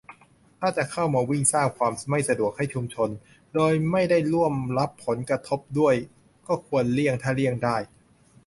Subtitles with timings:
[0.59, 3.09] ถ้าจะเข้ามาวิ่ง สร้างความไม่สะดวกให้ชุมชน
[3.53, 5.95] โดยไม่ได้ร่วมรับผลกระทบด้วย
[6.47, 7.77] ก็ควรเลี่ยงถ้าเลี่ยงได้